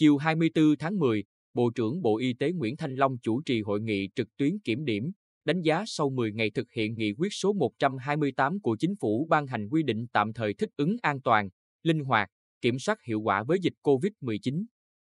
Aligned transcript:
Chiều 0.00 0.16
24 0.16 0.64
tháng 0.78 0.98
10, 0.98 1.24
Bộ 1.54 1.70
trưởng 1.74 2.02
Bộ 2.02 2.18
Y 2.18 2.32
tế 2.32 2.52
Nguyễn 2.52 2.76
Thanh 2.76 2.94
Long 2.94 3.18
chủ 3.18 3.42
trì 3.42 3.62
hội 3.62 3.80
nghị 3.80 4.08
trực 4.14 4.36
tuyến 4.36 4.58
kiểm 4.64 4.84
điểm, 4.84 5.10
đánh 5.44 5.62
giá 5.62 5.84
sau 5.86 6.10
10 6.10 6.32
ngày 6.32 6.50
thực 6.50 6.72
hiện 6.72 6.94
nghị 6.94 7.12
quyết 7.12 7.28
số 7.32 7.52
128 7.52 8.60
của 8.60 8.76
Chính 8.76 8.94
phủ 9.00 9.26
ban 9.30 9.46
hành 9.46 9.68
quy 9.68 9.82
định 9.82 10.06
tạm 10.12 10.32
thời 10.32 10.54
thích 10.54 10.70
ứng 10.76 10.96
an 11.02 11.20
toàn, 11.20 11.48
linh 11.82 12.00
hoạt, 12.00 12.28
kiểm 12.60 12.78
soát 12.78 13.02
hiệu 13.02 13.20
quả 13.20 13.42
với 13.42 13.58
dịch 13.62 13.72
COVID-19. 13.82 14.64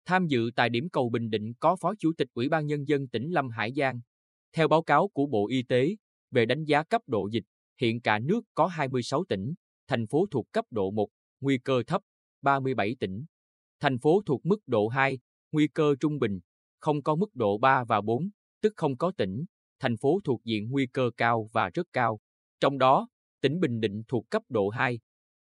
Tham 0.07 0.27
dự 0.27 0.51
tại 0.57 0.69
điểm 0.69 0.89
cầu 0.89 1.11
Bình 1.11 1.31
Định 1.31 1.53
có 1.61 1.77
Phó 1.81 1.95
Chủ 1.99 2.13
tịch 2.19 2.29
Ủy 2.35 2.49
ban 2.49 2.67
Nhân 2.67 2.89
dân 2.89 3.09
tỉnh 3.09 3.31
Lâm 3.31 3.51
Hải 3.51 3.73
Giang. 3.73 4.01
Theo 4.53 4.69
báo 4.69 4.83
cáo 4.83 5.09
của 5.09 5.27
Bộ 5.27 5.49
Y 5.49 5.63
tế, 5.63 5.97
về 6.31 6.47
đánh 6.47 6.65
giá 6.65 6.83
cấp 6.83 7.03
độ 7.07 7.29
dịch, 7.33 7.45
hiện 7.81 8.01
cả 8.01 8.19
nước 8.19 8.41
có 8.55 8.67
26 8.67 9.25
tỉnh, 9.29 9.55
thành 9.89 10.07
phố 10.07 10.27
thuộc 10.31 10.47
cấp 10.53 10.65
độ 10.71 10.91
1, 10.91 11.09
nguy 11.41 11.59
cơ 11.59 11.83
thấp, 11.87 12.03
37 12.43 12.97
tỉnh. 13.01 13.25
Thành 13.81 13.99
phố 13.99 14.23
thuộc 14.27 14.47
mức 14.47 14.61
độ 14.67 14.89
2, 14.89 15.19
nguy 15.53 15.69
cơ 15.69 15.95
trung 16.01 16.19
bình, 16.19 16.41
không 16.79 17.03
có 17.03 17.15
mức 17.15 17.35
độ 17.35 17.59
3 17.59 17.85
và 17.85 18.01
4, 18.01 18.31
tức 18.63 18.73
không 18.77 18.97
có 18.97 19.13
tỉnh, 19.17 19.45
thành 19.79 19.97
phố 19.97 20.21
thuộc 20.25 20.45
diện 20.45 20.71
nguy 20.71 20.87
cơ 20.87 21.11
cao 21.17 21.49
và 21.53 21.71
rất 21.75 21.87
cao. 21.93 22.21
Trong 22.61 22.79
đó, 22.79 23.09
tỉnh 23.41 23.61
Bình 23.61 23.81
Định 23.81 24.03
thuộc 24.09 24.31
cấp 24.31 24.43
độ 24.49 24.69
2. 24.69 24.99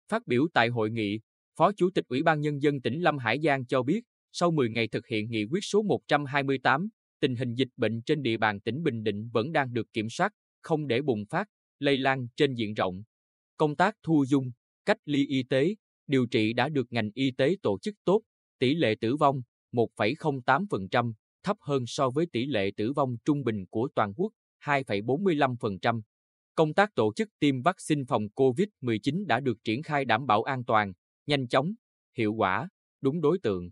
Phát 0.08 0.26
biểu 0.26 0.46
tại 0.54 0.68
hội 0.68 0.90
nghị, 0.90 1.20
Phó 1.56 1.72
Chủ 1.72 1.90
tịch 1.94 2.04
Ủy 2.08 2.22
ban 2.22 2.40
Nhân 2.40 2.62
dân 2.62 2.80
tỉnh 2.80 3.00
Lâm 3.00 3.18
Hải 3.18 3.40
Giang 3.40 3.66
cho 3.66 3.82
biết, 3.82 4.00
sau 4.32 4.50
10 4.50 4.70
ngày 4.70 4.88
thực 4.88 5.06
hiện 5.06 5.30
nghị 5.30 5.44
quyết 5.44 5.60
số 5.62 5.82
128, 5.82 6.88
tình 7.20 7.36
hình 7.36 7.54
dịch 7.54 7.68
bệnh 7.76 8.02
trên 8.02 8.22
địa 8.22 8.36
bàn 8.36 8.60
tỉnh 8.60 8.82
Bình 8.82 9.02
Định 9.02 9.28
vẫn 9.32 9.52
đang 9.52 9.72
được 9.72 9.92
kiểm 9.92 10.06
soát, 10.10 10.32
không 10.62 10.86
để 10.86 11.02
bùng 11.02 11.24
phát, 11.30 11.48
lây 11.78 11.98
lan 11.98 12.26
trên 12.36 12.54
diện 12.54 12.74
rộng. 12.74 13.02
Công 13.56 13.76
tác 13.76 13.94
thu 14.02 14.24
dung, 14.28 14.50
cách 14.84 14.98
ly 15.04 15.26
y 15.26 15.42
tế, 15.42 15.74
điều 16.08 16.26
trị 16.26 16.52
đã 16.52 16.68
được 16.68 16.92
ngành 16.92 17.10
y 17.14 17.30
tế 17.30 17.56
tổ 17.62 17.78
chức 17.78 17.94
tốt, 18.04 18.22
tỷ 18.58 18.74
lệ 18.74 18.94
tử 19.00 19.16
vong 19.16 19.42
1,08%, 19.72 21.12
thấp 21.42 21.56
hơn 21.60 21.84
so 21.86 22.10
với 22.10 22.26
tỷ 22.32 22.46
lệ 22.46 22.70
tử 22.76 22.92
vong 22.92 23.16
trung 23.24 23.44
bình 23.44 23.64
của 23.70 23.88
toàn 23.94 24.12
quốc 24.16 24.32
2,45%. 24.64 26.00
Công 26.54 26.74
tác 26.74 26.94
tổ 26.94 27.12
chức 27.16 27.28
tiêm 27.38 27.62
vaccine 27.62 28.02
phòng 28.08 28.22
COVID-19 28.34 29.26
đã 29.26 29.40
được 29.40 29.64
triển 29.64 29.82
khai 29.82 30.04
đảm 30.04 30.26
bảo 30.26 30.42
an 30.42 30.64
toàn, 30.64 30.92
nhanh 31.26 31.48
chóng, 31.48 31.74
hiệu 32.16 32.34
quả, 32.34 32.68
đúng 33.00 33.20
đối 33.20 33.38
tượng. 33.38 33.70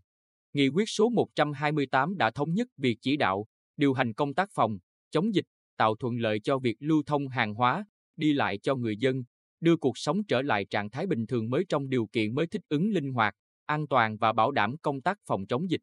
Nghị 0.53 0.69
quyết 0.69 0.89
số 0.89 1.09
128 1.09 2.17
đã 2.17 2.31
thống 2.31 2.55
nhất 2.55 2.69
việc 2.77 2.99
chỉ 3.01 3.17
đạo, 3.17 3.47
điều 3.77 3.93
hành 3.93 4.15
công 4.15 4.35
tác 4.35 4.49
phòng, 4.53 4.79
chống 5.11 5.35
dịch, 5.35 5.45
tạo 5.77 5.97
thuận 5.97 6.17
lợi 6.17 6.41
cho 6.41 6.59
việc 6.59 6.77
lưu 6.79 7.03
thông 7.07 7.29
hàng 7.29 7.55
hóa, 7.55 7.87
đi 8.17 8.33
lại 8.33 8.59
cho 8.59 8.75
người 8.75 8.97
dân, 8.97 9.25
đưa 9.61 9.77
cuộc 9.77 9.99
sống 9.99 10.25
trở 10.25 10.43
lại 10.43 10.65
trạng 10.65 10.91
thái 10.91 11.07
bình 11.07 11.27
thường 11.27 11.51
mới 11.51 11.65
trong 11.69 11.89
điều 11.89 12.07
kiện 12.07 12.35
mới 12.35 12.47
thích 12.47 12.63
ứng 12.69 12.91
linh 12.91 13.13
hoạt, 13.13 13.35
an 13.67 13.87
toàn 13.87 14.17
và 14.17 14.33
bảo 14.33 14.51
đảm 14.51 14.77
công 14.83 15.01
tác 15.01 15.19
phòng 15.27 15.47
chống 15.47 15.71
dịch. 15.71 15.81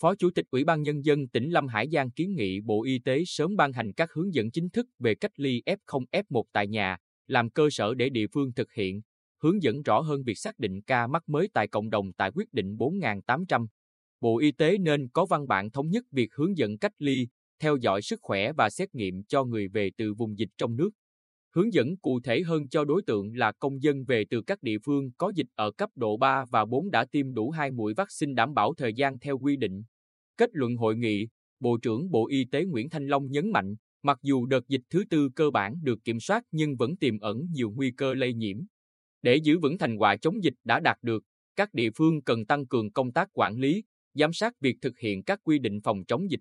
Phó 0.00 0.14
Chủ 0.14 0.30
tịch 0.30 0.46
Ủy 0.50 0.64
ban 0.64 0.82
Nhân 0.82 1.04
dân 1.04 1.28
tỉnh 1.28 1.50
Lâm 1.50 1.66
Hải 1.66 1.88
Giang 1.90 2.10
kiến 2.10 2.34
nghị 2.34 2.60
Bộ 2.60 2.84
Y 2.84 2.98
tế 2.98 3.22
sớm 3.26 3.56
ban 3.56 3.72
hành 3.72 3.92
các 3.92 4.12
hướng 4.12 4.34
dẫn 4.34 4.50
chính 4.50 4.70
thức 4.70 4.86
về 4.98 5.14
cách 5.14 5.32
ly 5.36 5.62
F0 5.66 6.04
F1 6.12 6.42
tại 6.52 6.68
nhà, 6.68 6.96
làm 7.26 7.50
cơ 7.50 7.68
sở 7.70 7.94
để 7.94 8.08
địa 8.08 8.26
phương 8.32 8.52
thực 8.52 8.72
hiện, 8.72 9.00
hướng 9.42 9.62
dẫn 9.62 9.82
rõ 9.82 10.00
hơn 10.00 10.22
việc 10.22 10.38
xác 10.38 10.58
định 10.58 10.82
ca 10.82 11.06
mắc 11.06 11.28
mới 11.28 11.48
tại 11.54 11.68
cộng 11.68 11.90
đồng 11.90 12.12
tại 12.12 12.30
quyết 12.34 12.52
định 12.52 12.76
4.800. 12.76 13.66
Bộ 14.20 14.38
Y 14.38 14.52
tế 14.52 14.78
nên 14.78 15.08
có 15.08 15.26
văn 15.26 15.48
bản 15.48 15.70
thống 15.70 15.90
nhất 15.90 16.04
việc 16.12 16.34
hướng 16.34 16.56
dẫn 16.56 16.78
cách 16.78 16.92
ly, 16.98 17.28
theo 17.60 17.76
dõi 17.76 18.02
sức 18.02 18.18
khỏe 18.22 18.52
và 18.52 18.70
xét 18.70 18.94
nghiệm 18.94 19.24
cho 19.24 19.44
người 19.44 19.68
về 19.68 19.90
từ 19.96 20.14
vùng 20.14 20.38
dịch 20.38 20.50
trong 20.58 20.76
nước. 20.76 20.90
Hướng 21.58 21.72
dẫn 21.72 21.96
cụ 21.96 22.20
thể 22.20 22.42
hơn 22.42 22.68
cho 22.68 22.84
đối 22.84 23.02
tượng 23.02 23.36
là 23.36 23.52
công 23.52 23.82
dân 23.82 24.04
về 24.04 24.24
từ 24.30 24.42
các 24.42 24.62
địa 24.62 24.78
phương 24.84 25.10
có 25.18 25.32
dịch 25.34 25.46
ở 25.54 25.70
cấp 25.70 25.90
độ 25.94 26.16
3 26.16 26.44
và 26.50 26.64
4 26.64 26.90
đã 26.90 27.04
tiêm 27.04 27.34
đủ 27.34 27.50
2 27.50 27.70
mũi 27.70 27.94
vaccine 27.94 28.32
đảm 28.34 28.54
bảo 28.54 28.74
thời 28.74 28.94
gian 28.94 29.18
theo 29.18 29.38
quy 29.38 29.56
định. 29.56 29.82
Kết 30.36 30.50
luận 30.52 30.76
hội 30.76 30.96
nghị, 30.96 31.28
Bộ 31.60 31.78
trưởng 31.82 32.10
Bộ 32.10 32.28
Y 32.28 32.44
tế 32.44 32.64
Nguyễn 32.64 32.88
Thanh 32.88 33.06
Long 33.06 33.30
nhấn 33.30 33.50
mạnh, 33.50 33.74
mặc 34.02 34.18
dù 34.22 34.46
đợt 34.46 34.68
dịch 34.68 34.80
thứ 34.90 35.04
tư 35.10 35.28
cơ 35.34 35.50
bản 35.50 35.74
được 35.82 35.98
kiểm 36.04 36.20
soát 36.20 36.44
nhưng 36.50 36.76
vẫn 36.76 36.96
tiềm 36.96 37.18
ẩn 37.18 37.46
nhiều 37.52 37.70
nguy 37.70 37.90
cơ 37.90 38.14
lây 38.14 38.34
nhiễm. 38.34 38.56
Để 39.22 39.36
giữ 39.36 39.58
vững 39.58 39.78
thành 39.78 39.96
quả 39.96 40.16
chống 40.16 40.44
dịch 40.44 40.54
đã 40.64 40.80
đạt 40.80 40.96
được, 41.02 41.24
các 41.56 41.74
địa 41.74 41.90
phương 41.96 42.22
cần 42.22 42.46
tăng 42.46 42.66
cường 42.66 42.92
công 42.92 43.12
tác 43.12 43.28
quản 43.32 43.56
lý, 43.56 43.84
giám 44.14 44.32
sát 44.32 44.60
việc 44.60 44.76
thực 44.82 44.98
hiện 44.98 45.22
các 45.22 45.40
quy 45.44 45.58
định 45.58 45.80
phòng 45.84 46.04
chống 46.04 46.30
dịch. 46.30 46.40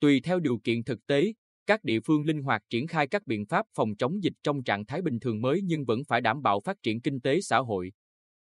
Tùy 0.00 0.20
theo 0.20 0.40
điều 0.40 0.58
kiện 0.58 0.84
thực 0.84 1.06
tế, 1.06 1.32
các 1.66 1.84
địa 1.84 2.00
phương 2.00 2.24
linh 2.24 2.42
hoạt 2.42 2.62
triển 2.70 2.86
khai 2.86 3.06
các 3.06 3.26
biện 3.26 3.46
pháp 3.46 3.66
phòng 3.76 3.96
chống 3.96 4.22
dịch 4.22 4.32
trong 4.42 4.62
trạng 4.62 4.86
thái 4.86 5.02
bình 5.02 5.20
thường 5.20 5.40
mới 5.42 5.60
nhưng 5.64 5.84
vẫn 5.84 6.04
phải 6.08 6.20
đảm 6.20 6.42
bảo 6.42 6.60
phát 6.60 6.82
triển 6.82 7.00
kinh 7.00 7.20
tế 7.20 7.40
xã 7.40 7.58
hội, 7.58 7.92